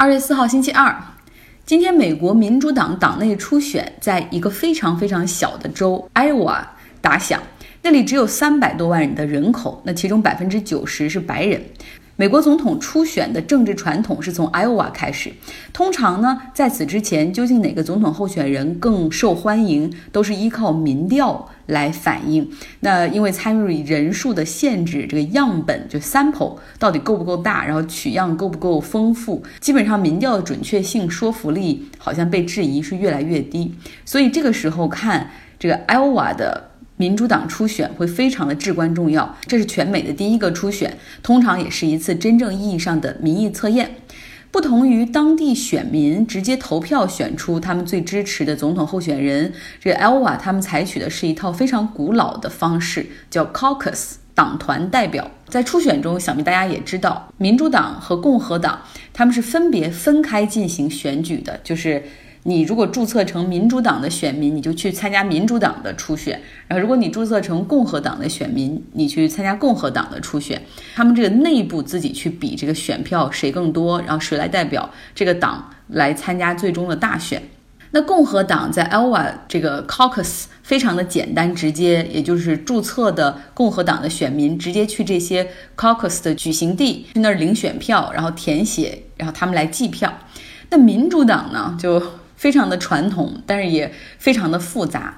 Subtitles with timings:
[0.00, 0.96] 二月四号，星期二，
[1.66, 7.38] 今天美国民主党党内初选在一个非常非常小的州艾奥瓦打响，
[7.82, 11.62] 那里只有三百多万人的人口，那其中百分之九十是白人。
[12.20, 15.32] 美国总统初选的政治传统是从 Iowa 开始。
[15.72, 22.46] 通常呢，在此之前，究竟哪个总统候选人更受欢迎，都是依靠民调来反映。
[22.80, 33.74] 那因为参与人数的限制，这个样本就 sample 到底够不够大，然后取样够不够丰富，基本上民调的准确性、说服力好像被质疑是越来越低。
[34.04, 36.69] 所以这个时候看这个 Iowa 的。
[37.00, 43.90] 民主党初选会非常的至关重要，这是全美的第一个初选，通常也是一次真正意义上的民意测验。
[44.50, 49.50] 不同于当地选民直接投票选出他们最支持的总统候选人，
[49.80, 55.30] 这 Elva 他们采取的是一套非常古老的方式，叫 caucus 党团代表。
[55.48, 58.78] 在初选中，想必大家也知道，民主党和共和党
[59.14, 62.02] 他们是分别分开进行选举的，就是。
[62.44, 66.34] 你如果注册成民主党的选民，你就去参加民主党的初选；
[66.66, 70.62] 然后如果你注册成共和党的选民，你去参加共和党的初选。
[70.94, 77.42] 他们这个内部自己去比这个选票谁更多，然后谁来代表这个党来参加最终的大选。
[77.90, 85.46] 那共和党在 Iowa 这个 caucus 非常的简单直接，也就是注册的共和党的选民直接去这些
[85.76, 90.10] caucus 的举行地去那儿领选票，然后填写，然后他们来计票。
[90.70, 92.02] 那民主党呢就。
[92.40, 95.14] 非常的传统，但是也非常的复杂。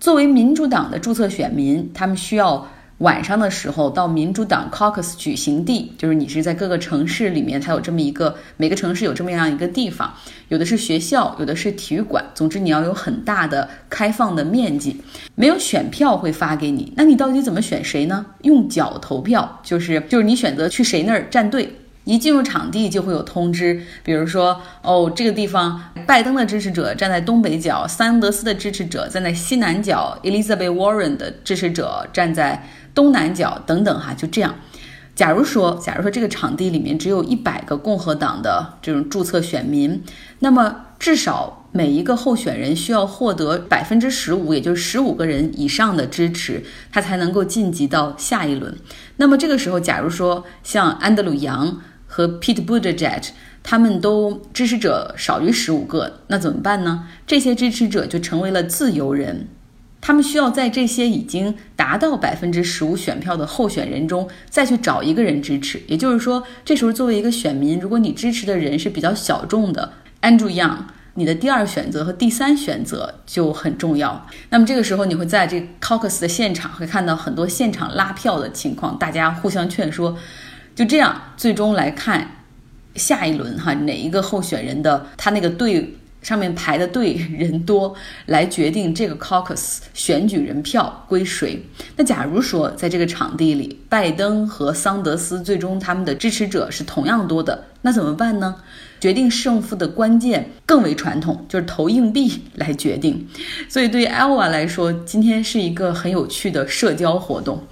[0.00, 2.66] 作为民主党的注册选民，他们需要
[2.98, 10.14] 晚上的时候到民主党 caucus 举行地，就是你是在各个城市里面，它有这么一个，每个城市有这么样一个地方，
[10.48, 14.98] 有的是学校，有的是体育馆，总之你要有很大的开放的面积。
[15.34, 18.24] 没有选票会发给你，那你到底怎么选谁呢？
[18.44, 21.70] 用脚投票，就是就是你选择去谁那儿站队。
[22.06, 34.54] 一进入场地就会有通知，比如说，哦，这个地方拜登的支持者站在东北角，桑德斯的支持者站在西南角，Elizabeth Warren 的支持者站在东南角，等等哈，就这样。
[35.16, 40.00] 假如说，假如说这个场地里面只有一百个共和党的这种注册选民，
[40.38, 46.62] 那么至少每一个候选人需要获得百分之十五，也就是十五个人以上的支持，
[46.92, 48.72] 他才能够晋级到下一轮。
[49.16, 51.80] 那么这个时候，假如说像安德鲁杨。
[52.06, 53.28] 和 Pete Buttigieg，
[53.62, 57.06] 他们都支持者少于十五个，那怎么办呢？
[57.26, 59.48] 这些支持者就成为了自由人，
[60.00, 65.82] 他们需要在这些已经达到百分之十五选票的候选人中再去找一个人支持。
[65.88, 69.92] 也就是说，这时候作为一个选民，如果你支持的人是比较小众的
[70.22, 70.78] ，Andrew Young，
[71.14, 74.26] 你的第二选择和第三选择就很重要。
[74.50, 80.16] 那么这个时候，你会在这 Caucus 的现场会看到很多现场拉票的情况，大家互相劝说。
[80.76, 82.44] 就这样，最终来看，
[82.94, 87.94] 下一轮哈哪一个候选人的他那个队上面排的队人多，
[88.26, 91.64] 来决定这个 caucus 选举人票归谁。
[91.96, 98.56] 那假如说在这个场地里，拜登和桑德斯最终他们的支持者是同样多的，那怎么办呢？
[99.00, 103.26] 决定胜负的关键更为传统，就是投硬币来决定。
[103.66, 107.62] 所以对于 Iowa 来说，今天是一个很有趣的社交活动。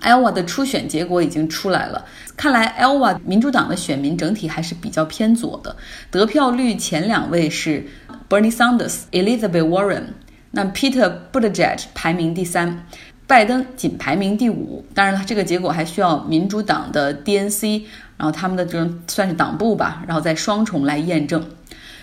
[0.00, 2.04] Iowa 的初选结果已经出来了，
[2.36, 5.76] 看来 Iowa 民主党的选民整体还是比较偏左的，
[6.10, 7.86] 得票率前两位是
[8.28, 10.04] Bernie Sanders、Elizabeth Warren，
[10.52, 12.86] 那 Peter Buttigieg 排名第三，
[13.26, 14.84] 拜登仅排名第五。
[14.94, 17.82] 当然了，这个结果还需要民主党的 DNC，
[18.16, 21.44] 然后他们的这种算是党部吧，然后再双重来验证。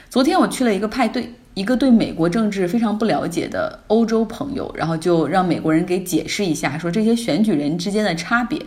[0.10, 1.34] 昨天我去了一个派对。
[1.58, 8.62] 一个对美国政治非常不了解的欧洲朋友，然后就让美国人给解释一下，说这些选举人之间的差别。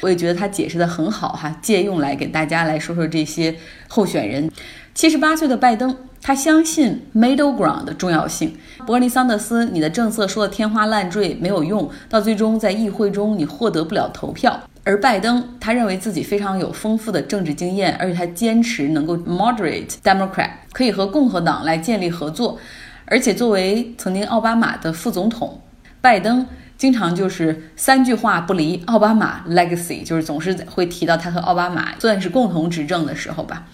[0.00, 3.52] 我也觉得他解释的很好哈，借用来给大家来说说这些
[3.88, 4.48] 候选人。
[4.94, 8.54] 七十八岁的拜登，他相信 middle ground 的重要性。
[8.86, 14.56] 伯尼桑德斯，你的政策说的天花乱坠没有用，到最终在议会中你获得不了投票。
[14.86, 22.56] 而拜登，他认为自己非常有丰富的政治经验，而且他坚持能够 moderate Democrat，可以和共和党来建立合作。
[23.04, 25.60] 而且作为曾经奥巴马的副总统，
[26.00, 26.46] 拜登
[26.78, 33.66] 经常就是三句话不离奥巴马 legacy，就是总是会提到他和奥巴马算是共同执政的时候吧。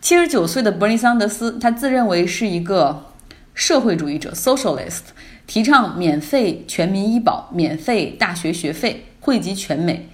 [0.00, 3.12] 七十九岁的伯尼桑德斯，他自认为是一个
[3.54, 5.02] 社会主义者 socialist，
[5.46, 10.08] 提倡免费全民医保、免费大学学费，惠及全美。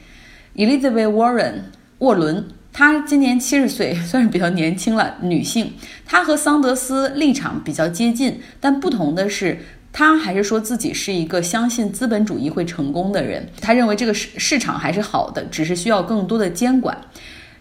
[0.57, 1.53] Elizabeth Warren
[1.99, 5.17] 沃伦，她今年七十岁， 算是比较年轻了。
[5.21, 5.75] 女性，
[6.07, 9.59] 她和桑德斯立场比较接近，但不同的是，
[9.93, 13.47] 她还是说自己是一个相信资本主义会成功的人。
[13.61, 16.97] 她认为这个市市场还是好的，只是需要更多的监管。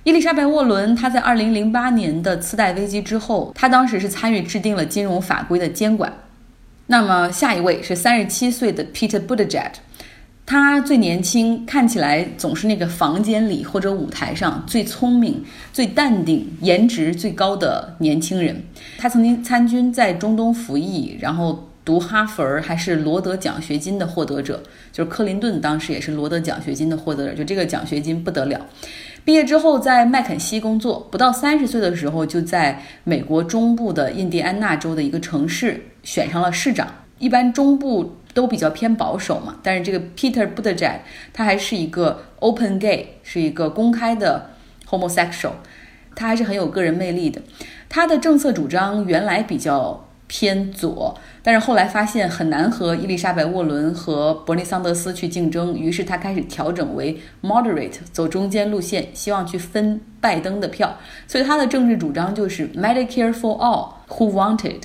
[0.06, 6.14] 伊丽莎白·沃伦，她在2008年的次贷危机之后，她当时是参与制定了金融法规的监管。
[6.88, 9.72] 那么下一位是37岁的 Peter Buttigieg，
[10.46, 15.44] 他最年轻，看起来总是那个房间里或者舞台上最聪明、
[15.74, 18.64] 最淡定、颜值最高的年轻人。
[18.98, 21.68] 他曾经参军在中东服役，然后。
[21.86, 24.60] 读哈佛还是罗德奖学金的获得者，
[24.92, 28.60] 就是克林顿当时也是罗德奖学金的获得者，就这个奖学金不得了。
[29.24, 36.88] 毕业之后在麦肯锡工作，不到三十岁的时候就在美国中部的印第安纳州的一个城市选上了市长。
[37.20, 41.00] 一般中部都比较偏保守嘛，但是这个 Peter Buttigieg
[41.34, 44.52] 他还是一个 open gay，是一个公开的
[44.90, 45.54] homosexual，
[46.16, 47.42] 他还是很有个人魅力的。
[47.88, 50.02] 他的政策主张原来比较。
[50.28, 60.98] 偏左，但是后来发现很难和伊丽莎白·沃伦和伯尼·桑德斯去竞争，于是他开始调整为 moderate，走中间路线，希望去分拜登的票。
[61.28, 64.82] 所以他的政治主张就是 Medicare for all who wanted，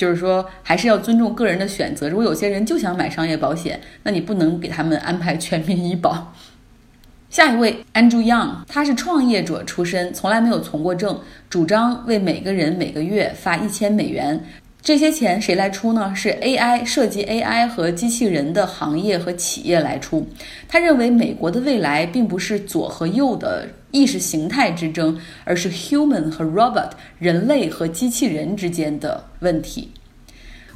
[0.00, 2.08] 就是说还是要尊重个人的选择。
[2.08, 6.32] 如果有些人就想买商业保险，那你不能给他们安排全民医保。
[7.28, 11.20] 下一位 Andrew Young，他是创业者出身，从来没有从过政，
[11.50, 14.42] 主张为每个人每个月发一千美元。
[14.82, 16.14] 这些钱谁来出呢？
[16.16, 20.26] 是 AI 涉及 AI 和机器人的行业和企业来出。
[20.66, 29.90] 他认为美国的未来并不是左和右的意识形态之争，而是 human 和 robot 人类和机器人之间的问题。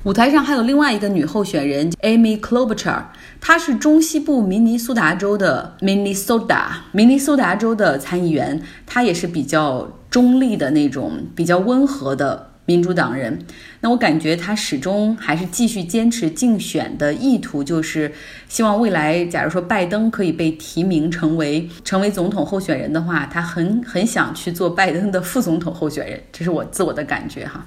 [0.05, 3.05] 舞台上还有另外一个女候选人 Amy Klobuchar，
[3.41, 12.51] 她是中西部明尼苏达州的 Minnesota 明尼苏达州的参议员，她也是比较中立的那种，比较温和的。
[12.67, 13.39] 民主党人，
[13.81, 18.11] 那我感觉他始终还是继续坚持竞选的意图，就是
[18.49, 27.67] 希望未来，假如说拜登可以被提名成为成为总统候选人的话，他很很想去做拜登的副总统候选人，这是我自我的感觉哈。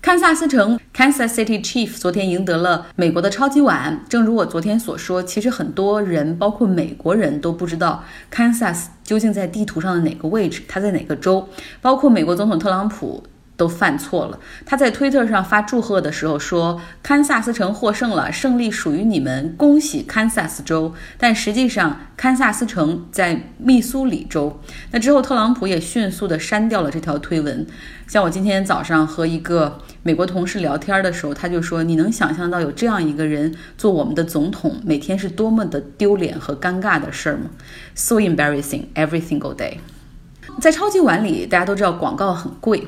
[0.00, 11.48] 堪萨斯城 Kansas City Chief） 昨天赢得了美国的超级碗，正如我昨天所说，其实很多人，包括美国人都不知道 Kansas 究竟在地图上的哪个位置，它在哪个州，
[11.80, 13.22] 包括美国总统特朗普。
[13.56, 14.38] 都犯错了。
[14.66, 24.60] 他在推特上发祝贺的时候说：“堪萨斯城获胜了，胜利属于你们，恭喜堪萨斯州。”但实际上，堪萨斯城在密苏里州。
[24.90, 27.66] 那之后，特朗普也迅速地删掉了这条推文。
[28.06, 37.50] 像我今天早上和一个美国同事聊天的时候，他就说：“你能想象到有这样一个人做我们的总统，每天是多么的丢脸和尴尬的事儿吗
[37.94, 39.78] ？”So embarrassing every single day。
[40.60, 42.86] 在超级碗里，大家都知道广告很贵。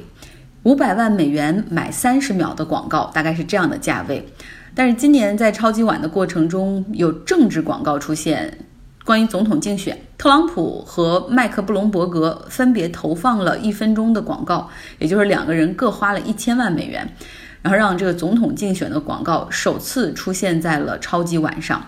[0.66, 4.28] 五百万美元买三十秒的广告，大概是这样的价位。
[4.74, 8.58] 但是今年在超级碗的过程中，有政治广告出现，
[9.04, 14.68] 关于总统竞选，特朗普和麦克布隆伯格分别投放了一分钟的广告，
[14.98, 17.08] 也就是两个人各花了一千万美元，
[17.62, 21.80] 然后让这个总统竞选的广告首次出现在了超级碗上。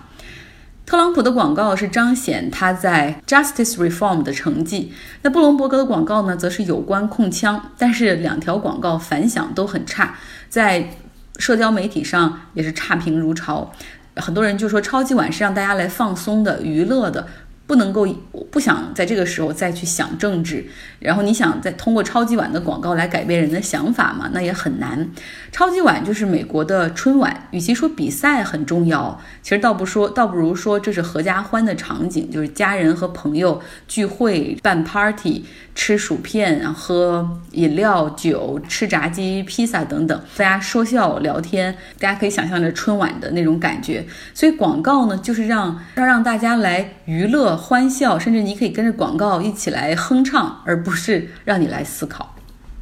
[0.89, 4.91] 特朗普的广告是彰显他在 Justice Reform 的成绩，
[5.21, 10.15] 那布隆伯格的广告呢，则是有关控枪，但是两条广告反响都很差，
[10.49, 10.89] 在
[11.37, 13.71] 社交媒体上也是差评如潮，
[14.15, 17.27] 很多人就说超级碗是让大家来放松的、娱乐的。
[17.69, 18.07] 不能够
[18.49, 20.65] 不想在这个时候再去想政治，
[20.97, 24.31] 然后你想再通过超级碗的广告来改变人的想法嘛？
[24.33, 25.07] 那也很难。
[25.51, 35.45] 超级碗就是美国的春晚，与其说比赛很重要，其实倒不说，倒不如说这是合家欢的场景，就是家人和朋友聚会办 party。
[35.75, 44.05] 吃薯片，喝饮料、酒，吃炸鸡、披萨等等，大家说笑聊天，大家可以想象着春晚的那种感觉。
[44.33, 52.33] 所以广告呢，就是让要让大家来娱乐、欢笑，甚至你可以跟着广告一起来哼唱，而不是让你来思考。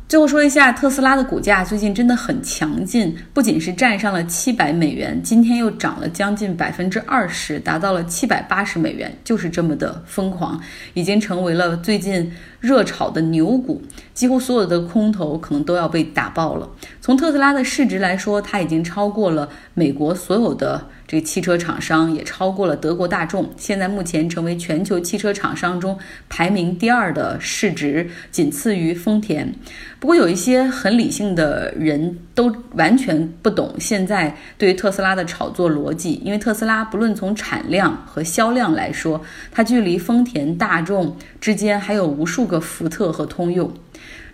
[0.07, 10.61] 最后说一下，特斯拉的股价最近真的很强劲，不仅是站上了七百美元，今天又涨了将近百分之二十，达到了七百八十美元，就是这么的疯狂，
[10.93, 12.31] 已经成为了最近
[12.61, 13.81] 热炒的牛股，
[14.13, 16.69] 几乎所有的空头可能都要被打爆了。
[17.01, 20.87] 从特斯拉的市值来说，它已经超过了美国所有的。
[21.07, 25.97] 这个汽车厂商也超过了德国大众，现在目前成为全球汽车厂商中
[26.27, 29.53] 排名第二的市值，仅次于丰田。
[29.99, 39.19] 不过有一些很理性的人都完全不懂现在对于特斯拉的炒作逻辑，因为特斯拉不论从产量和销量来说，
[39.51, 43.71] 它距离丰田、大众之间还有无数个福特和通用。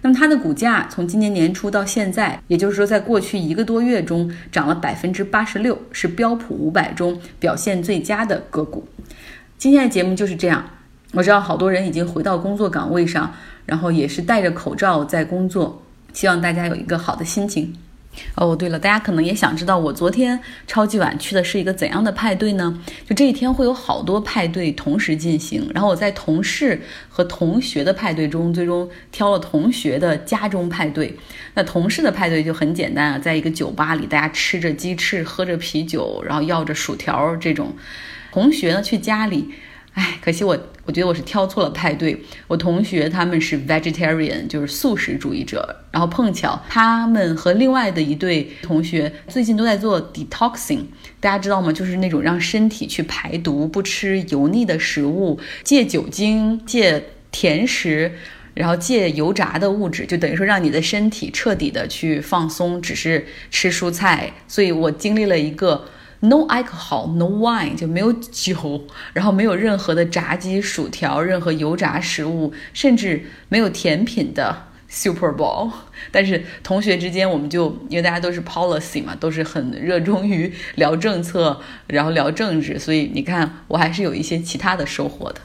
[0.03, 8.86] 那么它的股价从今年年初到现在，也就是说，在过去一个多月中涨了百分之八十六，是标普五百中表现最佳的个股。
[9.57, 10.63] 今天的节目就是这样，
[11.13, 13.33] 我知道好多人已经回到工作岗位上，
[13.65, 15.81] 然后也是戴着口罩在工作。
[16.12, 17.74] 希望大家有一个好的心情。
[18.36, 22.79] 哦，对了，大家可能也想知道我昨天超级晚去的是一个怎样的派对呢？
[23.08, 31.17] 就这一天会有好多派对同时进行，然后我在同事和同学的派对中，最终挑了同学的家中派对。
[31.55, 37.75] 那同事的派对就很简单啊，在一个酒吧里，大家吃着鸡翅，喝着啤酒，然后要着薯条这种。
[38.32, 39.53] 同学呢去家里。
[39.94, 42.20] 哎，可惜我，我觉得我是挑错了派对。
[42.48, 45.84] 我同学他们是 vegetarian，就是素食主义者。
[45.92, 50.86] 然后碰巧他们和另外的一对同学最近都在做 detoxing，
[51.20, 51.72] 大家知道吗？
[51.72, 58.12] 就是那种让身体去排毒，不吃油腻的食物，戒酒精，戒甜食，
[58.56, 64.34] 然后戒油炸的物质，就等于说让你的身体彻底的去放松，只是吃蔬菜。
[64.48, 65.86] 所以我经历了一个。
[66.25, 75.70] No alcohol, no wine，就没有酒，然后没有任何的炸鸡、薯条，任何油炸食物，甚至没有甜品的 Super Bowl。
[76.12, 85.42] 但是同学之间，我们就因为大家都是 policy 嘛，都是很热衷于聊政策，然后聊政治，所以你看，我还是有一些其他的收获的。